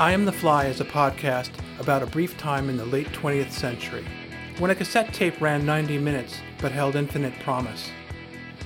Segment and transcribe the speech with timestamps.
[0.00, 3.50] I Am the Fly is a podcast about a brief time in the late 20th
[3.50, 4.02] century,
[4.58, 7.90] when a cassette tape ran 90 minutes but held infinite promise,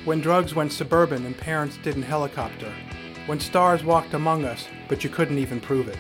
[0.05, 2.73] when drugs went suburban and parents didn't helicopter,
[3.27, 5.99] when stars walked among us but you couldn't even prove it.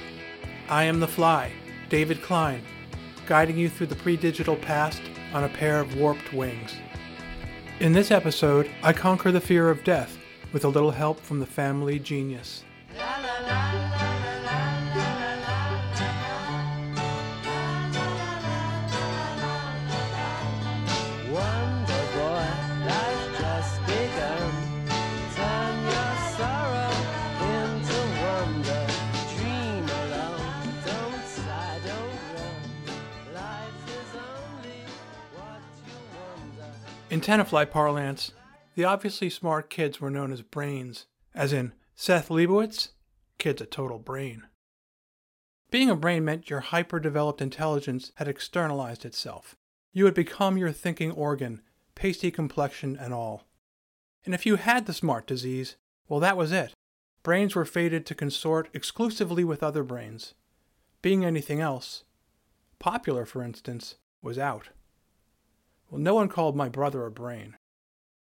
[0.68, 1.50] I Am the Fly,
[1.88, 2.62] David Klein,
[3.26, 6.76] guiding you through the pre digital past on a pair of warped wings.
[7.80, 10.16] In this episode, I conquer the fear of death
[10.52, 12.62] with a little help from the family genius.
[12.96, 13.73] Wonder
[37.24, 38.32] Tenafly parlance,
[38.74, 42.90] the obviously smart kids were known as brains, as in Seth Leibowitz,
[43.38, 44.42] kid's a total brain.
[45.70, 49.56] Being a brain meant your hyper developed intelligence had externalized itself.
[49.90, 51.62] You had become your thinking organ,
[51.94, 53.46] pasty complexion and all.
[54.26, 56.74] And if you had the smart disease, well, that was it.
[57.22, 60.34] Brains were fated to consort exclusively with other brains.
[61.00, 62.04] Being anything else,
[62.78, 64.68] popular for instance, was out.
[65.94, 67.56] Well, no one called my brother a brain.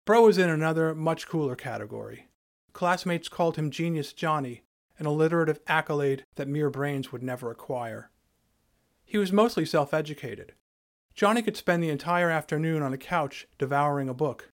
[0.06, 2.28] Bro was in another, much cooler category.
[2.72, 4.62] Classmates called him Genius Jonny,
[5.00, 8.12] an alliterative accolade that mere brains would never acquire.
[9.04, 10.54] He was mostly self educated.
[11.16, 14.52] Jonny could spend the entire afternoon on a couch devouring a book.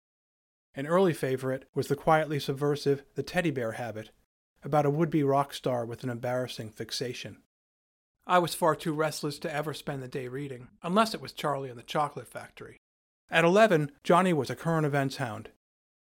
[0.74, 4.10] An early favorite was the quietly subversive The Teddy Bear Habit,
[4.64, 7.44] about a would be rock star with an embarrassing fixation.
[8.26, 11.70] I was far too restless to ever spend the day reading, unless it was Charlie
[11.70, 12.80] and the Chocolate Factory.
[13.30, 15.50] At 11, Jonny was a current events hound.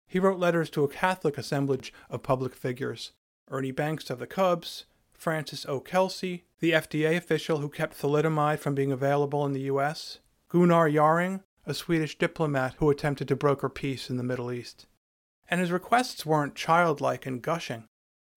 [0.07, 3.13] He wrote letters to a Catholic assemblage of public figures
[3.51, 5.81] Ernie Banks of the Cubs, Frances O.
[5.81, 11.43] Kelsey, the FDA official who kept thalidomide from being available in the U.S., Gunnar Jarring,
[11.65, 14.87] a Swedish diplomat who attempted to broker peace in the Middle East.
[15.49, 17.85] And his requests weren't childlike and gushing.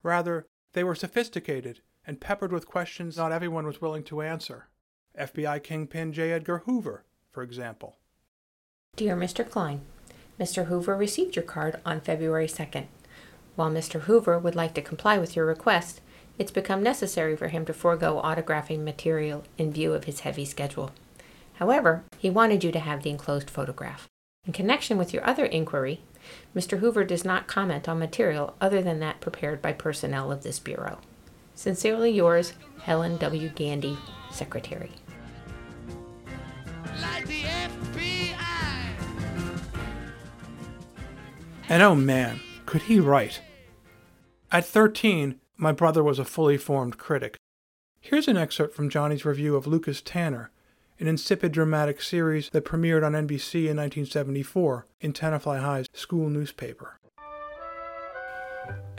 [0.04, 4.68] Rather, they were sophisticated and peppered with questions not everyone was willing to answer.
[5.20, 6.32] FBI Kingpin J.
[6.34, 7.98] Edgar Hoover, for example.
[8.96, 9.48] Dear Mr.
[9.50, 9.82] Klein,
[10.40, 10.68] Mr.
[10.68, 12.86] Hoover received your card on February 2nd.
[13.58, 14.02] While Mr.
[14.02, 16.00] Hoover would like to comply with your request,
[16.38, 20.92] it's become necessary for him to forego autographing material in view of his heavy schedule.
[21.56, 24.08] However, he wanted you to have the enclosed photograph.
[24.46, 26.00] In connection with your other inquiry,
[26.56, 26.80] Mr.
[26.80, 31.00] Hoover does not comment on material other than that prepared by personnel of this Bureau.
[31.54, 33.50] Sincerely yours, Helen W.
[33.50, 33.98] Gandy,
[34.32, 34.92] Secretary.
[37.02, 37.28] Like
[41.68, 43.42] And oh man, could he write?
[44.52, 47.38] At 13, my brother was a fully formed critic.
[48.00, 50.52] Here's an excerpt from Johnny's review of Lucas Tanner,
[51.00, 57.00] an insipid dramatic series that premiered on NBC in 1974 in Tenafly High's school newspaper.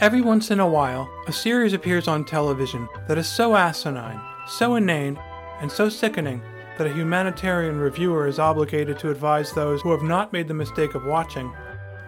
[0.01, 4.75] Every once in a while, a series appears on television that is so asinine, so
[4.75, 5.19] inane,
[5.61, 6.43] and so sickening
[6.79, 10.95] that a humanitarian reviewer is obligated to advise those who have not made the mistake
[10.95, 11.55] of watching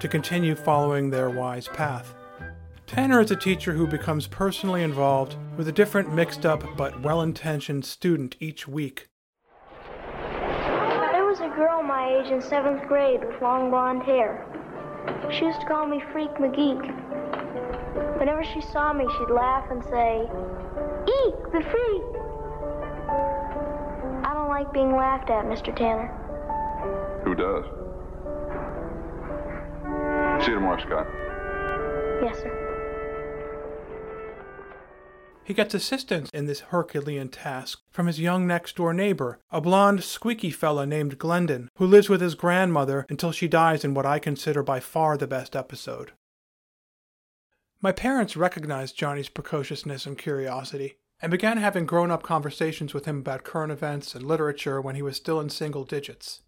[0.00, 2.14] to continue following their wise path.
[2.86, 7.20] Tanner is a teacher who becomes personally involved with a different mixed up but well
[7.20, 9.08] intentioned student each week.
[10.22, 14.46] There was a girl my age in seventh grade with long blonde hair.
[15.30, 16.80] She used to call me Freak McGeek.
[18.18, 20.22] Whenever she saw me, she'd laugh and say,
[21.06, 22.02] Eek, the freak!
[24.24, 25.74] I don't like being laughed at, Mr.
[25.76, 26.08] Tanner.
[27.24, 27.64] Who does?
[30.48, 31.06] See you tomorrow, Scott.
[32.22, 32.54] Yes, sir.
[35.44, 40.02] He gets assistance in this Herculean task from his young next door neighbor, a blond,
[40.02, 44.18] squeaky fella named Glendon, who lives with his grandmother until she dies in what I
[44.18, 46.12] consider by far the best episode.
[47.82, 53.18] My parents recognized Jonny's precociousness and curiosity, and began having grown up conversations with him
[53.18, 56.40] about current events and literature when he was still in single digits.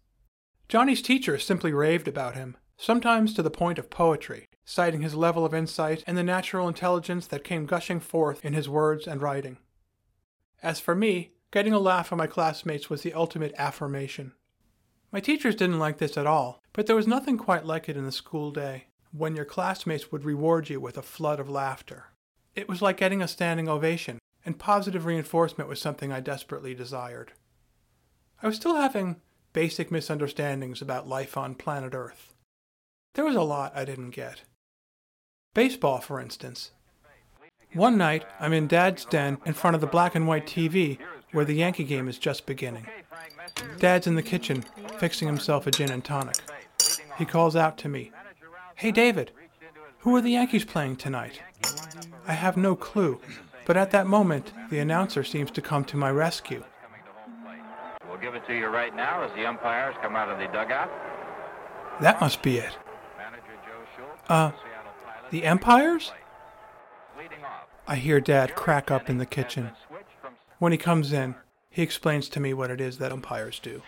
[0.69, 5.45] Jonny's teachers simply raved about him, sometimes to the point of poetry, citing his level
[5.45, 9.57] of insight and the natural intelligence that came gushing forth in his words and writing.
[10.63, 14.33] As for me, getting a laugh from my classmates was the ultimate affirmation.
[15.11, 18.05] My teachers didn't like this at all, but there was nothing quite like it in
[18.05, 22.05] the school day, when your classmates would reward you with a flood of laughter.
[22.55, 27.33] It was like getting a standing ovation, and positive reinforcement was something I desperately desired.
[28.41, 29.21] I was still having
[29.53, 32.30] basic misunderstandings about life on planet Earth.
[33.13, 34.43] There was a lot I didn't get.
[35.53, 36.71] Baseball, for instance.
[37.73, 40.97] One night, I'm in Dad's den in front of the black and white TV
[41.33, 42.87] where the Yankee game is just beginning.
[43.79, 44.63] Dad's in the kitchen,
[44.97, 46.37] fixing himself a gin and tonic.
[47.17, 48.11] He calls out to me,
[48.75, 49.31] Hey David,
[49.99, 51.41] who are the Yankees playing tonight?
[52.27, 53.19] I have no clue,
[53.65, 56.63] but at that moment, the announcer seems to come to my rescue.
[58.07, 60.89] We'll give it to you right now as the umpires come out of the dugout.
[61.99, 62.77] That must be it.
[64.31, 64.51] Uh,
[65.29, 66.13] the Empires?
[67.85, 69.71] I hear Dad crack up in the kitchen.
[70.57, 71.35] When he comes in,
[71.69, 73.81] he explains to me what it is that umpires do.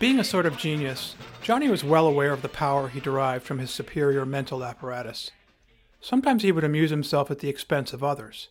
[0.00, 3.58] Being a sort of genius, Jonny was well aware of the power he derived from
[3.58, 5.30] his superior mental apparatus.
[6.00, 8.48] Sometimes he would amuse himself at the expense of others.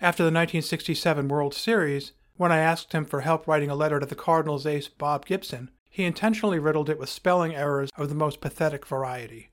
[0.00, 4.04] After the 1967 World Series, when I asked him for help writing a letter to
[4.04, 8.42] the Cardinals ace Bob Gibson, he intentionally riddled it with spelling errors of the most
[8.42, 9.50] pathetic variety.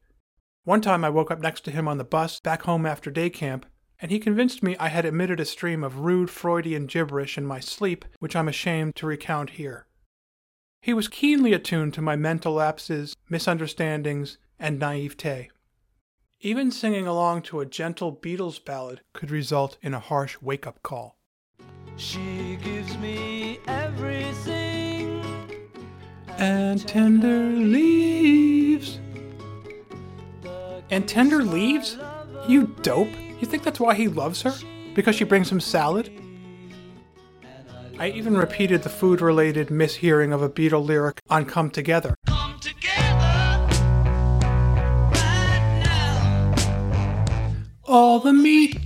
[0.66, 3.30] One time I woke up next to him on the bus back home after day
[3.30, 3.66] camp,
[4.02, 7.62] and he convinced me I had emitted a stream of rude Freudian gibberish in my
[7.62, 9.86] sleep, which I'm ashamed to recount here.
[10.82, 15.50] He was keenly attuned to my mental lapses, misunderstandings, and naivete.
[16.42, 20.82] Even singing along to a gentle Beatles ballad could result in a harsh wake up
[20.82, 21.18] call.
[21.98, 25.22] She gives me everything.
[26.38, 29.00] And tender leaves.
[30.90, 31.98] And tender leaves?
[32.48, 33.12] You dope.
[33.42, 34.54] You think that's why he loves her?
[34.96, 36.10] Because she brings him salad?
[38.00, 42.16] I even repeated the food related mishearing of a Beatle lyric on Come Together.
[42.28, 42.96] Come together
[45.12, 47.54] right now.
[47.86, 48.80] all the meat.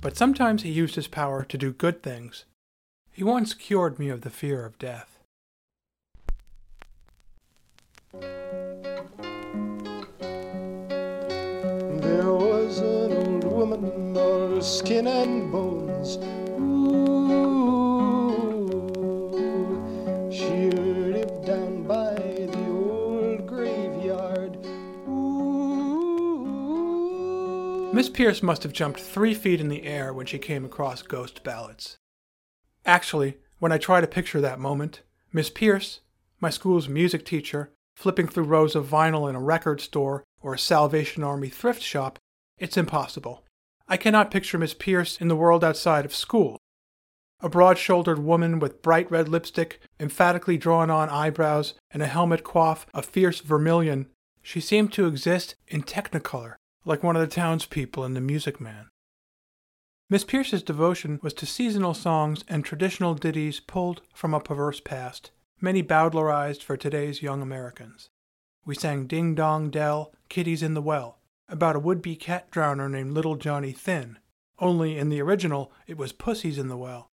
[0.00, 2.46] But sometimes he used his power to do good things.
[3.12, 5.18] He once cured me of the fear of death.
[14.68, 16.18] Skin and bones.
[21.86, 23.38] By the old.
[27.94, 31.42] Miss Pierce must have jumped three feet in the air when she came across ghost
[31.42, 31.96] ballads.
[32.84, 35.00] Actually, when I try to picture that moment,
[35.32, 36.00] Miss Pierce,
[36.40, 40.58] my school's music teacher, flipping through rows of vinyl in a record store or a
[40.58, 42.18] Salvation Army thrift shop,
[42.58, 43.44] it's impossible.
[43.88, 46.58] I cannot picture Miss Pierce in the world outside of school.
[47.40, 52.44] A broad shouldered woman with bright red lipstick, emphatically drawn on eyebrows, and a helmet
[52.44, 54.06] coif of fierce vermilion,
[54.42, 58.88] she seemed to exist in technicolor, like one of the townspeople in The Music Man.
[60.10, 65.30] Miss Pierce's devotion was to seasonal songs and traditional ditties pulled from a perverse past,
[65.60, 68.08] many bowdlerized for today's young Americans.
[68.64, 71.17] We sang Ding Dong Dell, Kitty's in the Well,
[71.48, 74.18] about a would be cat drowner named Little Johnny Thin,
[74.58, 77.08] only in the original it was Pussy's in the Well.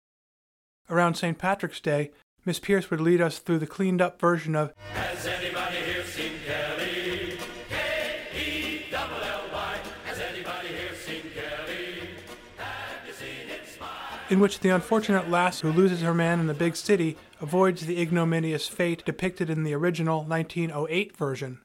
[0.89, 1.37] Around St.
[1.37, 2.11] Patrick's Day,
[2.45, 6.31] Miss Pierce would lead us through the cleaned up version of Has anybody here seen
[6.47, 7.37] Kelly?
[7.69, 9.77] K-E-double-L-Y.
[10.05, 12.09] Has anybody here seen Kelly?
[12.57, 14.19] Have you seen him smile?
[14.29, 18.01] in which the unfortunate lass who loses her man in the big city avoids the
[18.01, 21.59] ignominious fate depicted in the original 1908 version.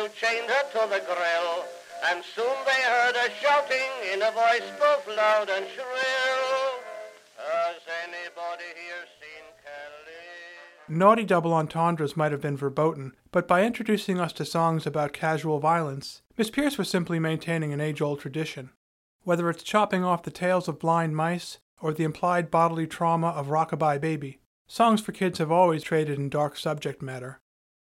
[0.00, 1.64] Who chained her to the grill,
[2.08, 6.80] and soon they heard her shouting in a voice both loud and shrill.
[7.36, 10.88] Has anybody here seen Kelly?
[10.88, 15.58] Naughty double entendres might have been verboten, but by introducing us to songs about casual
[15.58, 18.70] violence, Miss Pierce was simply maintaining an age old tradition.
[19.24, 23.48] Whether it's chopping off the tails of blind mice or the implied bodily trauma of
[23.48, 27.38] Rockabye Baby, songs for kids have always traded in dark subject matter.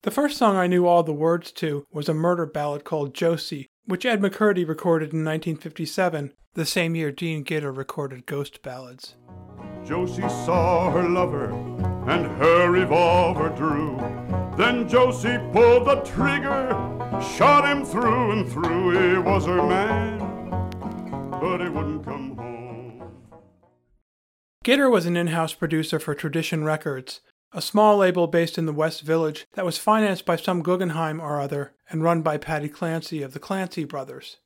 [0.04, 3.68] The first song I knew all the words to was a murder ballad called Josie,
[3.86, 9.16] which Ed McCurdy recorded in 1957, the same year Dean Gitter recorded Ghost Ballads.
[9.84, 11.50] Josie saw her lover
[12.08, 13.98] and her revolver drew.
[14.56, 16.70] Then Josie pulled the trigger,
[17.36, 19.14] shot him through and through.
[19.14, 20.20] He was her man,
[21.32, 23.12] but he wouldn't come home.
[24.64, 27.22] Gitter was an in house producer for Tradition Records,
[27.58, 31.42] a small label based in the West Village that was financed by some Guggenheim or
[31.42, 34.38] other and run by Paddy Clancy of the Clancy brothers.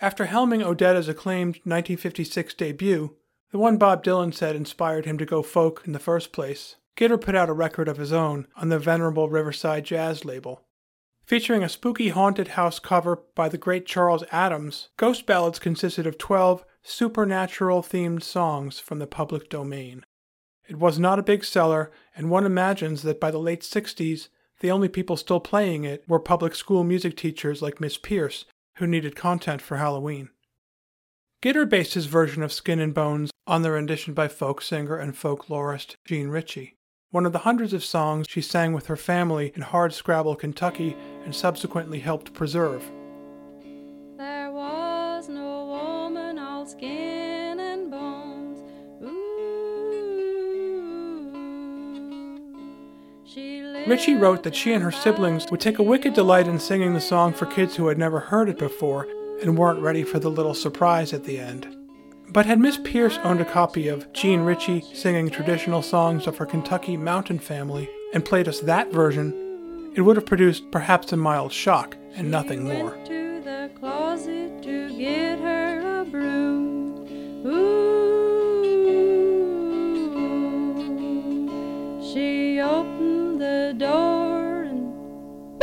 [0.00, 3.16] After helming Odetta's acclaimed 1956 debut,
[3.52, 7.20] the one Bob Dylan said inspired him to go folk in the first place, Gitter
[7.20, 10.66] put out a record of his own on the venerable Riverside Jazz label.
[11.24, 16.18] Featuring a spooky haunted house cover by the great Charles Addams, Ghost Ballads consisted of
[16.18, 20.04] 12 supernatural themed songs from the public domain.
[20.70, 24.28] It was not a big seller, and one imagines that by the late 60s,
[24.60, 28.46] the only people still playing it were public school music teachers like Miss Pierce,
[28.76, 30.30] who needed content for Halloween.
[31.42, 35.14] Gitter based his version of Skin and Bones on the rendition by folk singer and
[35.14, 36.76] folklorist Jean Ritchie
[37.10, 41.34] one of the hundreds of songs she sang with her family in Hardscrabble, Kentucky, and
[41.34, 42.88] subsequently helped preserve.
[53.90, 56.94] She Ritchie wrote that she and her siblings would take a wicked delight in singing
[56.94, 59.08] the song for kids who had never heard it before
[59.42, 61.66] and weren't ready for the little surprise at the end.
[62.28, 66.46] But had Miss Pierce owned a copy of Jean Ritchie singing traditional songs of her
[66.46, 71.50] Kentucky mountain family and played us that version, it would have produced perhaps a mild
[71.50, 73.19] shock and nothing more.
[83.70, 85.62] The door and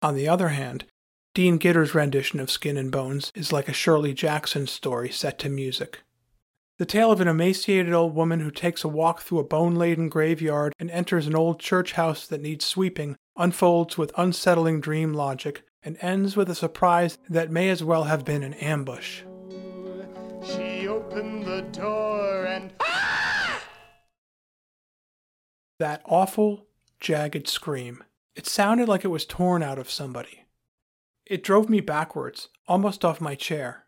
[0.00, 0.86] On the other hand,
[1.34, 5.50] Dean Gitter's rendition of Skin and Bones is like a Shirley Jackson story set to
[5.50, 6.00] music.
[6.78, 10.08] The tale of an emaciated old woman who takes a walk through a bone laden
[10.08, 15.64] graveyard and enters an old church house that needs sweeping unfolds with unsettling dream logic
[15.82, 19.20] and ends with a surprise that may as well have been an ambush.
[20.42, 23.09] She opened the door and ah!
[25.80, 26.66] That awful,
[27.00, 28.04] jagged scream.
[28.34, 30.44] It sounded like it was torn out of somebody.
[31.24, 33.86] It drove me backwards, almost off my chair.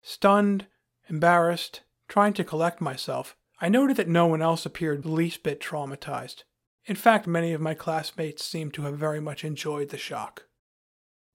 [0.00, 0.66] Stunned,
[1.10, 5.60] embarrassed, trying to collect myself, I noted that no one else appeared the least bit
[5.60, 6.44] traumatized.
[6.86, 10.46] In fact, many of my classmates seemed to have very much enjoyed the shock.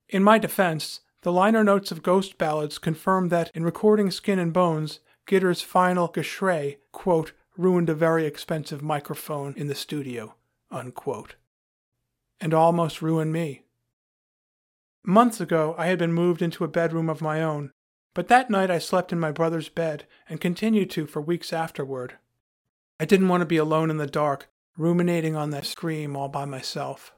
[0.08, 4.52] In my defense, the liner notes of Ghost Ballads confirm that in recording Skin and
[4.52, 10.34] Bones, Gitter's final geschrei, quote, ruined a very expensive microphone in the studio,
[10.70, 11.36] unquote.
[12.40, 13.62] And almost ruined me.
[15.04, 17.70] Months ago, I had been moved into a bedroom of my own,
[18.12, 22.14] but that night I slept in my brother's bed and continued to for weeks afterward.
[22.98, 26.44] I didn't want to be alone in the dark, ruminating on that scream all by
[26.44, 27.12] myself.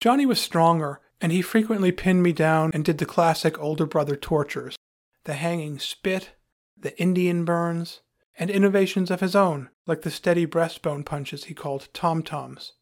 [0.00, 4.16] Jonny was stronger, and he frequently pinned me down and did the classic older brother
[4.16, 4.76] tortures
[5.24, 6.30] the hanging spit,
[6.76, 8.00] the Indian burns,
[8.38, 12.72] and innovations of his own, like the steady breastbone punches he called tom toms.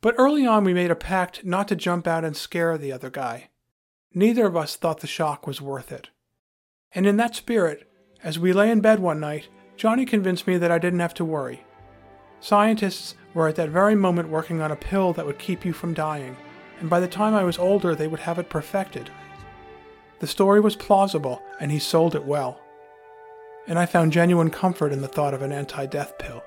[0.00, 3.10] But early on, we made a pact not to jump out and scare the other
[3.10, 3.50] guy.
[4.12, 6.10] Neither of us thought the shock was worth it.
[6.92, 7.90] And in that spirit,
[8.22, 11.24] as we lay in bed one night, Jonny convinced me that I didn't have to
[11.24, 11.64] worry.
[12.40, 15.94] Scientists were at that very moment working on a pill that would keep you from
[15.94, 16.36] dying,
[16.78, 19.10] and by the time I was older, they would have it perfected.
[20.20, 22.60] The story was plausible, and he sold it well.
[23.66, 26.44] And I found genuine comfort in the thought of an anti death pill.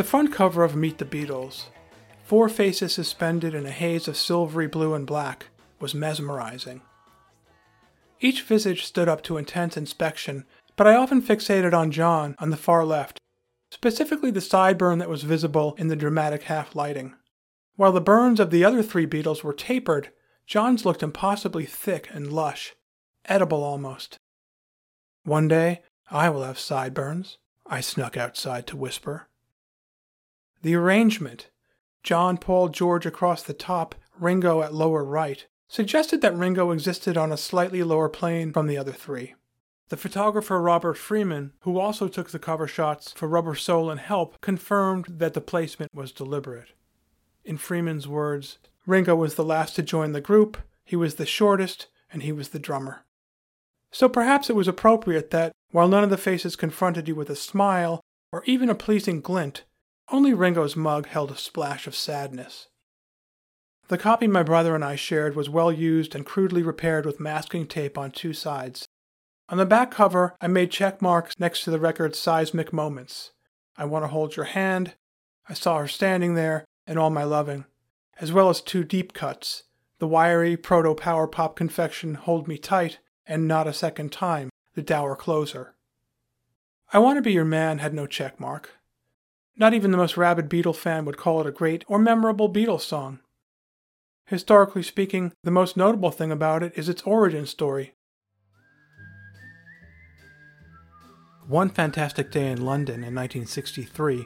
[0.00, 1.66] The front cover of Meet the Beatles,
[2.24, 6.80] four faces suspended in a haze of silvery blue and black, was mesmerizing.
[8.18, 12.56] Each visage stood up to intense inspection, but I often fixated on John on the
[12.56, 13.18] far left,
[13.70, 17.14] specifically the sideburn that was visible in the dramatic half lighting.
[17.76, 20.12] While the burns of the other three Beatles were tapered,
[20.46, 22.74] John's looked impossibly thick and lush,
[23.26, 24.16] edible almost.
[25.24, 29.26] One day I will have sideburns, I snuck outside to whisper.
[30.62, 31.48] The arrangement,
[32.02, 37.32] John, Paul, George across the top, Ringo at lower right, suggested that Ringo existed on
[37.32, 39.34] a slightly lower plane from the other three.
[39.88, 44.40] The photographer Robert Freeman, who also took the cover shots for Rubber Soul and Help,
[44.40, 46.68] confirmed that the placement was deliberate.
[47.44, 51.88] In Freeman's words, Ringo was the last to join the group, he was the shortest,
[52.12, 53.04] and he was the drummer.
[53.90, 57.36] So perhaps it was appropriate that, while none of the faces confronted you with a
[57.36, 58.00] smile
[58.32, 59.64] or even a pleasing glint,
[60.10, 62.68] only Ringo's mug held a splash of sadness.
[63.88, 67.66] The copy my brother and I shared was well used and crudely repaired with masking
[67.66, 68.86] tape on two sides.
[69.48, 73.32] On the back cover, I made check marks next to the record's seismic moments.
[73.76, 74.94] I Want to Hold Your Hand,
[75.48, 77.64] I Saw Her Standing There, and All My Loving,
[78.20, 79.64] as well as two deep cuts
[79.98, 84.82] the wiry proto power pop confection Hold Me Tight and Not a Second Time, the
[84.82, 85.74] dour closer.
[86.92, 88.79] I Want to Be Your Man had no check mark.
[89.60, 92.80] Not even the most rabid Beatle fan would call it a great or memorable Beatles
[92.80, 93.20] song.
[94.24, 97.92] Historically speaking, the most notable thing about it is its origin story.
[101.46, 104.24] One fantastic day in London in 1963,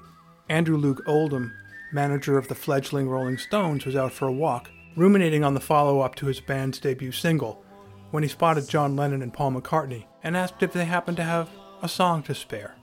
[0.49, 1.53] Andrew Loog Oldham,
[1.93, 5.99] manager of the fledgling Rolling Stones, was out for a walk, ruminating on the follow
[5.99, 7.65] up to his band's debut single,
[8.13, 11.51] when he spotted John Lennon and Paul McCartney and asked if they happened to have
[11.83, 12.77] a song to spare.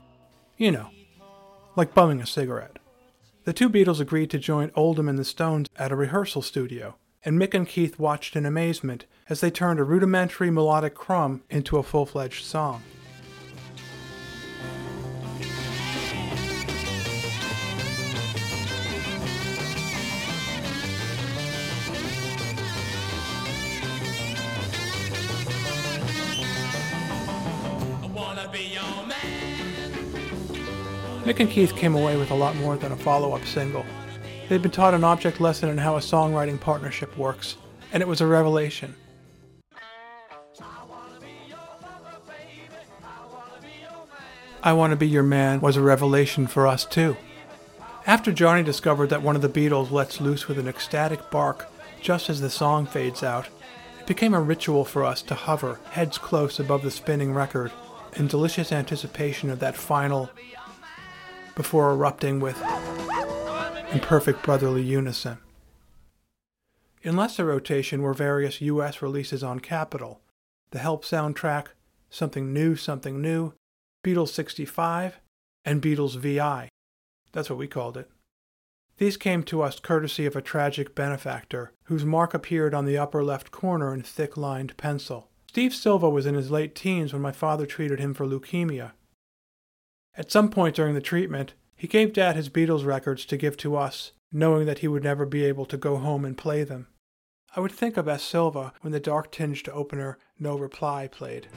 [0.57, 0.89] You know,
[1.75, 2.77] like bumming a cigarette.
[3.43, 7.39] The two Beatles agreed to join Oldham and the Stones at a rehearsal studio, and
[7.39, 11.83] Mick and Keith watched in amazement as they turned a rudimentary melodic crumb into a
[11.83, 12.83] full fledged song.
[31.31, 33.85] Mick and Keith came away with a lot more than a follow up single.
[34.49, 37.55] They'd been taught an object lesson in how a songwriting partnership works,
[37.93, 38.93] and it was a revelation.
[44.61, 47.15] I Want to Be Your Man was a revelation for us too.
[48.05, 51.71] After Jonny discovered that one of the Beatles lets loose with an ecstatic bark
[52.01, 53.47] just as the song fades out,
[54.01, 57.71] it became a ritual for us to hover, heads close above the spinning record,
[58.17, 60.29] in delicious anticipation of that final
[61.55, 62.61] before erupting with
[63.91, 65.37] in perfect brotherly unison.
[67.03, 70.21] In lesser rotation were various US releases on Capitol,
[70.71, 71.67] the Help soundtrack,
[72.09, 73.53] Something New, Something New,
[74.05, 75.19] Beatles 65,
[75.65, 76.69] and Beatles VI.
[77.31, 78.09] That's what we called it.
[78.97, 83.23] These came to us courtesy of a tragic benefactor, whose mark appeared on the upper
[83.23, 85.29] left corner in thick lined pencil.
[85.47, 88.91] Steve Silva was in his late teens when my father treated him for leukemia.
[90.17, 93.77] At some point during the treatment, he gave Dad his Beatles records to give to
[93.77, 96.87] us, knowing that he would never be able to go home and play them.
[97.55, 98.21] I would think of S.
[98.21, 101.47] Silva when the dark tinged opener No Reply played.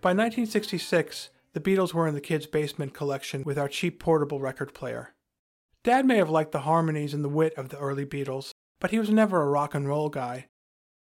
[0.00, 4.74] By 1966, the Beatles were in the kids' basement collection with our cheap portable record
[4.74, 5.14] player.
[5.84, 8.98] Dad may have liked the harmonies and the wit of the early Beatles, but he
[8.98, 10.46] was never a rock and roll guy.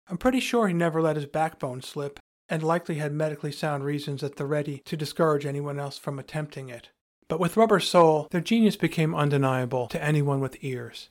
[0.10, 4.24] I'm pretty sure he never let his backbone slip, and likely had medically sound reasons
[4.24, 6.90] at the ready to discourage anyone else from attempting it.
[7.28, 11.10] But with Rubber Soul, their genius became undeniable to anyone with ears.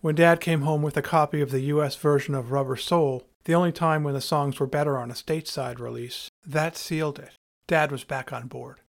[0.00, 3.54] When Dad came home with a copy of the US version of Rubber Soul, the
[3.54, 7.32] only time when the songs were better on a stateside release, that sealed it.
[7.66, 8.80] Dad was back on board.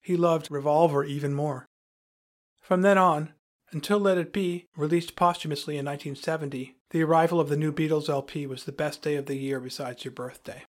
[0.00, 1.66] He loved Revolver even more.
[2.60, 3.32] From then on,
[3.70, 8.46] until Let It Be, released posthumously in 1970, the arrival of the new Beatles LP
[8.46, 10.64] was the best day of the year besides your birthday.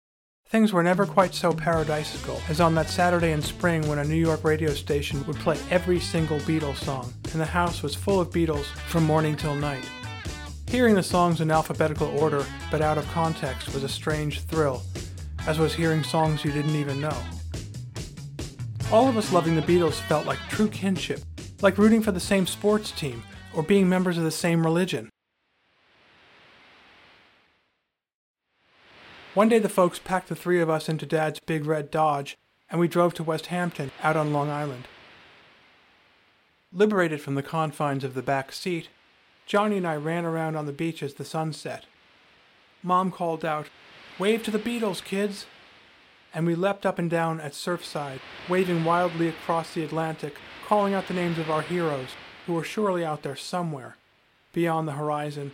[0.47, 4.15] Things were never quite so paradisical as on that Saturday in spring when a New
[4.15, 8.29] York radio station would play every single Beatles song, and the house was full of
[8.29, 9.89] Beatles from morning till night.
[10.67, 14.83] Hearing the songs in alphabetical order, but out of context, was a strange thrill,
[15.47, 17.17] as was hearing songs you didn't even know.
[18.91, 21.21] All of us loving the Beatles felt like true kinship,
[21.61, 25.09] like rooting for the same sports team or being members of the same religion.
[29.33, 32.37] One day the folks packed the three of us into Dad's big red Dodge,
[32.69, 34.87] and we drove to West Hampton, out on Long Island.
[36.71, 38.87] Liberated from the confines of the back seat,
[39.45, 41.85] Jonny and I ran around on the beach as the sun set.
[42.81, 43.67] Mom called out,
[44.17, 45.45] Wave to the Beatles, kids!
[46.33, 51.07] And we leapt up and down at Surfside, waving wildly across the Atlantic, calling out
[51.07, 52.09] the names of our heroes,
[52.47, 53.95] who are surely out there somewhere,
[54.51, 55.51] beyond the horizon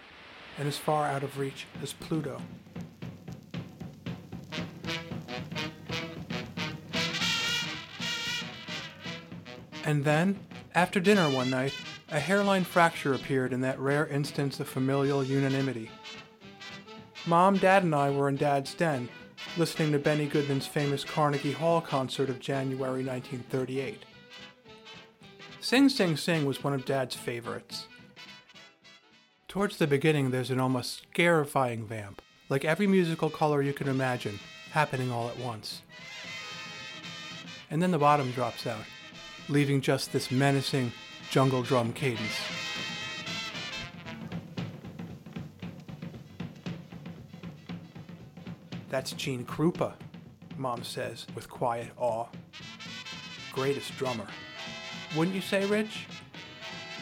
[0.57, 2.41] and as far out of reach as Pluto.
[9.83, 10.39] And then,
[10.75, 11.73] after dinner one night,
[12.09, 15.89] a hairline fracture appeared in that rare instance of familial unanimity.
[17.25, 19.09] Mom, Dad, and I were in Dad's den,
[19.57, 24.05] listening to Benny Goodman's famous Carnegie Hall concert of January 1938.
[25.71, 27.87] Sing Sing Sing was one of Dad's favorites.
[29.47, 34.37] Towards the beginning, there's an almost scarifying vamp, like every musical color you can imagine,
[34.71, 35.81] happening all at once.
[37.69, 38.83] And then the bottom drops out,
[39.47, 40.91] leaving just this menacing
[41.29, 42.41] jungle drum cadence.
[48.89, 49.93] That's Gene Krupa,
[50.57, 52.27] Mom says with quiet awe.
[53.53, 54.27] Greatest drummer.
[55.15, 56.07] Wouldn't you say, Rich?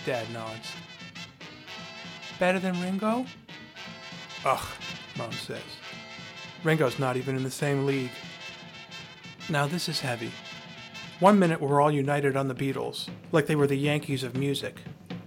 [0.06, 0.72] Dad nods.
[2.40, 3.26] Better than Ringo?
[4.46, 4.68] Ugh,
[5.18, 5.62] Mom says.
[6.64, 8.12] Ringo's not even in the same league.
[9.50, 10.32] Now this is heavy.
[11.20, 14.78] One minute we're all united on the Beatles, like they were the Yankees of music.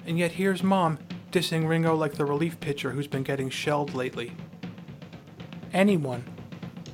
[0.06, 0.98] And yet here's Mom
[1.30, 4.32] dissing Ringo like the relief pitcher who's been getting shelled lately.
[5.72, 6.24] Anyone,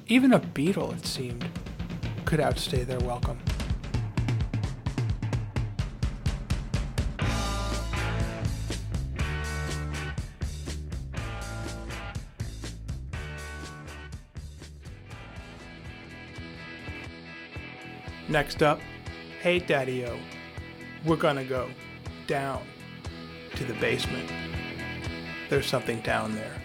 [0.07, 1.49] even a Beatle it seemed,
[2.25, 3.39] could outstay their welcome.
[18.29, 18.79] Next up,
[19.41, 20.19] Hey Daddy O,
[21.07, 21.71] we're gonna go
[22.27, 22.63] down
[23.55, 24.31] to the basement.
[25.49, 26.61] There's something down there.